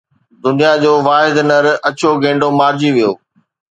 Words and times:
دنيا 0.43 0.71
جو 0.83 0.91
واحد 1.07 1.35
نر 1.49 1.65
اڇو 1.87 2.09
گينڊو 2.21 2.49
مارجي 2.59 2.89
ويو 2.95 3.11